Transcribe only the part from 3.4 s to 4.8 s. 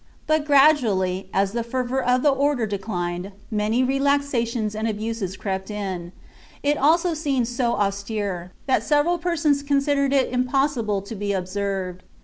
many relaxations